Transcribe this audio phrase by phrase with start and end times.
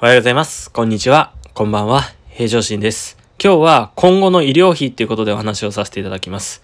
[0.00, 0.70] おはようございます。
[0.70, 1.32] こんにちは。
[1.54, 2.02] こんばんは。
[2.28, 3.18] 平常心です。
[3.42, 6.62] 今日は今後の医療費っていうことでお話をさせていただきます。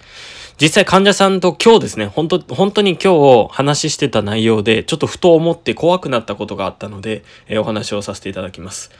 [0.61, 8.93] 実際患者さんと今日ですね、本当本当に今日話してた内容で、ちょっとふと思って怖くなったことがあったので、えーお話をさせていただきます。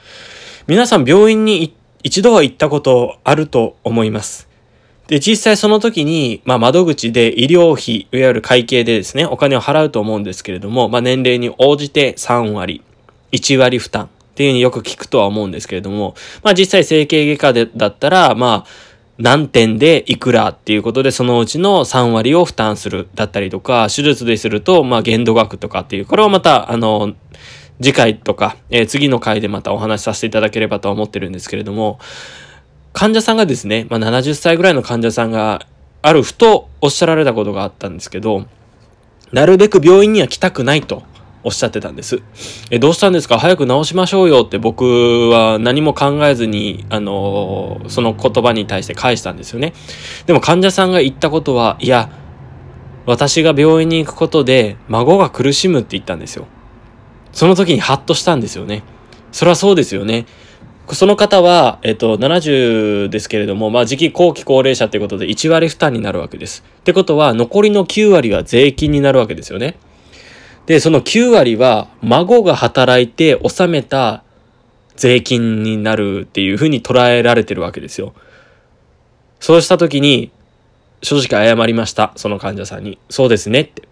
[0.67, 1.73] 皆さん病院に
[2.03, 4.49] 一度は行ったことあると思います。
[5.07, 12.83] で、実際その時に、まあ窓口で医療費、いわゆる会計でですね、お金を払うと思うんですけれども、まあ年齢に応じて3割、
[13.31, 18.69] 1割負担っていうふうによく聞くとは思うんですけれども、まあ実際整形外科でだったら、まあ、
[19.17, 27.13] 何点でいくらっていうことで、そのうちの3割を負担するだったりとか、手術ですると、まあ限度額とかっていう、これをまた、あの、
[27.81, 31.97] 次回とか、えー次の回でまたお話しさせていただければとは思ってるんですけれども、
[32.91, 35.65] 患者さんがですね、まあ、70歳ぐらいの患者さんが
[36.01, 38.47] あるふとおっしゃられたことがあったんですけど、
[39.31, 41.03] なるべく病院には来たくないと
[41.45, 42.23] おっしゃってたんです。
[42.71, 43.37] え、どうしたんですか？
[43.39, 49.73] 早く治しましょうよって僕は何も考えずに、あのーその言葉に対して返したんですよね。
[50.25, 52.09] でも患者さんが言ったことは、いや、
[53.05, 56.47] 私が病院に行くことで孫が苦しむって言ったんですよ。
[57.31, 58.81] その時にハッとしたんですよね。
[59.31, 60.25] それはそうですよね。
[60.91, 66.63] その方は、えっと、70ですけれども、まあ、時期後期高齢者ということで1割負担になるわけです。
[66.79, 69.77] ってことは、残りの9割は税金になるわけですよね。
[70.65, 74.23] で、その9割は、孫が働いて納めた
[74.95, 78.13] 税金になるっていうふうに捉えられてるわけですよ。
[79.39, 80.31] そうした時に、
[81.03, 82.13] 正直謝りました。
[82.15, 82.97] その患者さんに。
[83.09, 83.84] そうですねって。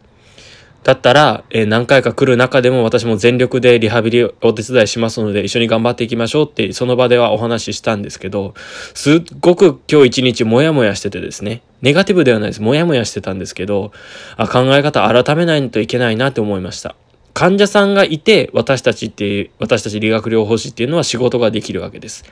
[0.84, 8.54] だったら、えー何回か来る中でも私も全力でリハビリをお手伝いしますので一緒に頑張っていきましょうってその場ではお話ししたんですけど、
[8.94, 12.62] すっごく今日一日モヤモヤしててですね、ネガティブではないです。
[12.62, 13.92] モヤモヤしてたんですけど、
[14.36, 16.96] あ考え方改めないといけないなって思いました。
[17.34, 22.26] 患者さんがいて私たちって、私たち理学療法士っていうのは仕事ができるわけです。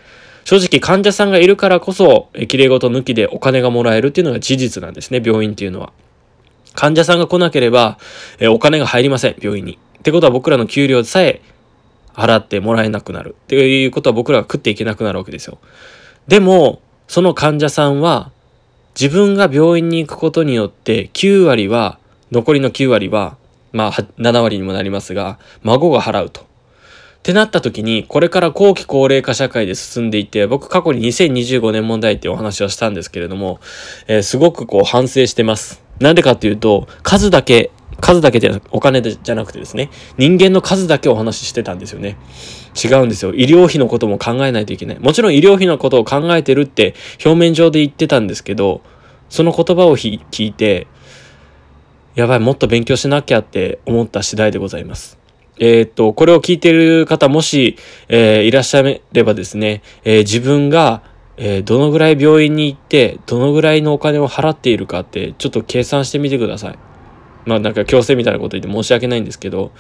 [0.44, 5.94] 正直患者さんがいるからこそ、綺麗事抜きでお金がもらえるっていうのが事実なんですね、病院っていうのは。
[6.74, 7.98] 患者さんが来なければ、
[8.40, 9.78] えお金が入りません、病院に。
[10.00, 11.42] ってことは僕らの給料さえ
[12.14, 13.36] 払ってもらえなくなる。
[13.44, 15.60] っていうことは僕らが食っていけなくなるわけですよ。
[16.28, 18.32] でも、その患者さんは、
[19.00, 21.98] 自分が病院に行くことによって、9割は、
[22.32, 23.38] 残りの9割は、
[23.74, 26.42] まあ、7割にもなりますが、孫が払うと。
[26.42, 26.44] っ
[27.24, 33.60] てなった時に、これから後期高齢化社会で進んでいて、僕過去に2025年問題ってお話をしたんですけれども、
[34.08, 35.91] えーすごくこう反省してます。
[36.02, 42.18] なんでかっていうと、数だけ、数だけじゃ、お金でじゃなくてですね、人間の数だけお話ししてたんですよね。
[42.82, 43.34] 違うんですよ。
[43.34, 45.00] 医療費のことも考えないといけない。
[45.00, 48.82] もちろん医療費のことを考えてるって表面上で言ってたんですけど、
[49.30, 50.88] その言葉を聞いて、
[52.16, 55.18] やばい、もっと勉強しなきゃって思った次第でございます。
[55.60, 57.78] えーっと、これを聞いている方、もし、
[58.10, 61.04] えーいらっしゃればですね、えー自分が、
[61.44, 66.80] えーどのぐらい病院に行って、どのぐらいのお金を払っているかって、ちょっと計算してみてください。
[67.46, 69.72] まあなんか強制みたいなこと言って申し訳ないんですけど、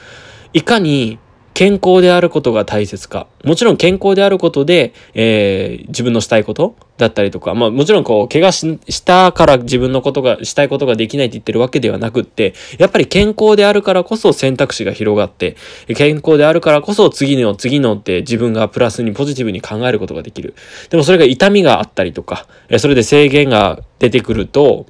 [0.54, 1.20] いかに
[1.54, 3.28] 健康であることが大切か。
[3.44, 15.58] もちろん健康であることで、えー自分のしたいことだったりとか、まあもちろんこう、怪我したから自分のことが、したいことができないって言ってるわけではなくって、やっぱり健康であるからこそ選択肢が広がって、
[15.96, 20.56] 健康であるからこそ次の次のって自分がプラスにポジティブに考えることができる。
[20.90, 24.86] でもそれが痛みがあったりとか、えそれで制限が出てくると、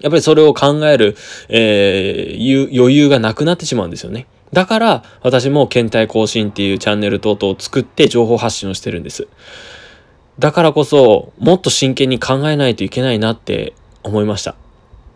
[0.00, 1.16] やっぱりそれを考える、
[1.48, 4.26] えー余裕がなくなってしまうんですよね。
[4.52, 9.28] だから、私も検体更新っていうチャンネル等々を作って情報発信をしてるんです。
[10.38, 14.54] だからこそ、もっと真剣に考えないといけないなって思いました。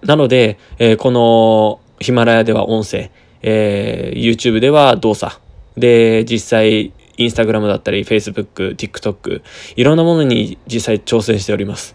[0.03, 3.11] なので、えーこのヒマラヤでは音声、
[3.43, 5.41] えー YouTube では動作、
[5.77, 9.43] で、実際、インスタグラムだったり、Facebook、TikTok、
[9.77, 11.95] いろんなものに実際挑戦しております。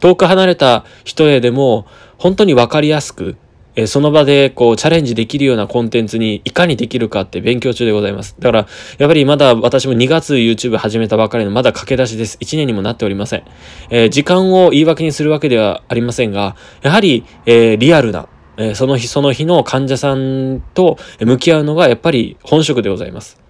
[0.00, 3.36] 遠く離れた人へでも、本当にわかりやすく、
[3.78, 8.34] えその場でこうチャレンジできるようなコンテンツにいかにできるかって勉強中でございます。
[8.36, 8.66] だから、
[8.98, 12.38] やっぱりまだ私も2月 YouTube 始めたばかりのまだ駆け出しです。
[12.40, 13.44] 1年にもなっておりません。
[13.90, 18.26] えー時間を言い訳にするわけではありませんが、やはり、えーリアルな、
[18.56, 23.40] えーその日その日の患者さんと向き合うのがやっぱり本職でございます。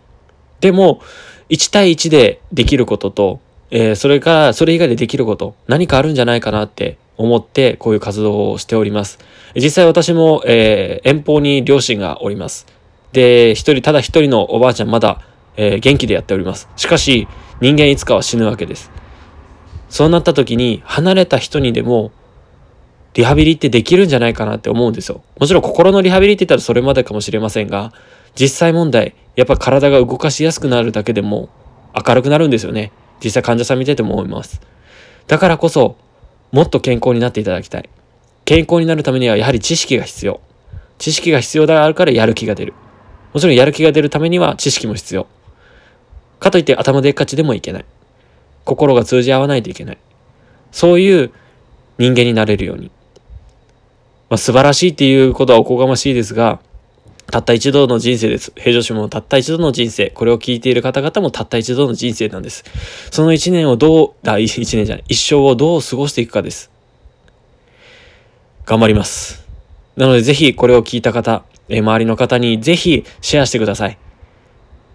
[0.61, 1.00] でも、
[1.49, 9.19] 1対1でできることと、えそれから、それ以外でできること、何かあるんじゃないかなって思って、こういう活動をしております。
[9.55, 12.67] 実際私も、えー遠方に両親がおります。
[13.12, 15.20] で、一人、ただ一人のおばあちゃんまだ、
[15.56, 16.69] えー元気でやっております。
[16.76, 17.29] しかし、
[17.61, 18.91] 人間いつかは死ぬわけです。
[19.91, 22.12] そうなった時に、離れた人にでも、
[23.15, 25.23] リハビリってできるんじゃないかなって思うんですよ。
[25.41, 27.93] もちろん心のリハビリって言ったらそれまでかもしれませんが、
[28.38, 31.49] 実際問題、やっぱ体が動かしやすくなるだけでも
[32.06, 32.93] 明るくなるんですよね。
[33.25, 34.61] 実際患者さん見てても思います。
[35.26, 35.97] だからこそ、
[36.53, 37.89] もっと健康になっていただきたい。
[38.45, 40.41] 健康になるためにはやはり知識が必要。
[40.99, 42.75] 知識が必要であるからやる気が出る。
[43.35, 45.27] もちろんやる気が出るためには知識も必要。
[46.41, 47.85] かといって頭でっかちでもいけない。
[48.65, 49.99] 心が通じ合わないといけない。
[50.73, 51.33] そういう
[51.99, 52.91] 人間になれるように。
[54.31, 56.61] まあ、素晴らしいっていうことはおこがましいですが、
[57.31, 58.53] たった一度の人生です。
[58.57, 60.11] 平常心もたった一度の人生。
[60.11, 62.65] これを聞いている方々もたった一度の人生なんです。
[63.11, 66.71] その一年をどう、あ、一年じゃない、一生をどう過ごしていくかです。
[68.65, 69.47] 頑張ります。
[69.97, 73.99] なのでぜひこれを聞いた方、え周りの方にぜひシェアしてください。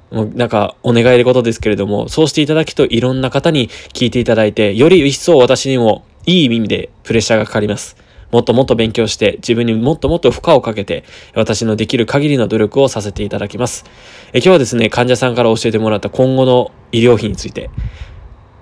[0.09, 7.95] もうなんかお願いでことですけれども、そうしていただくといろんな方に聞いていただいて、より一層私にもいい意味でプレッシャーがかかります。
[8.33, 11.03] もっともっと勉強して、自分にもっともっと負荷をかけて、
[11.35, 13.85] 私のできる限りの努力をさせていただきます。
[14.33, 17.69] え今日はですね、患者さんから教えてもらった今後の医療費について、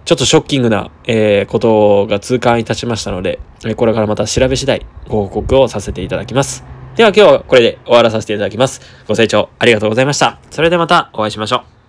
[0.03, 3.39] ちょっとショッキングな、えー、ことが痛感いたしましたので、
[3.77, 6.65] これからまた調べ次第ご報告をさせていただきます。
[6.97, 8.81] では今日はこれで終わらさせていただきます。
[9.07, 10.39] ご清聴ありがとうございました。
[10.51, 11.80] それではまたお会いしましょう。